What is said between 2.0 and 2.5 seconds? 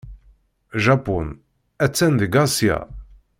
deg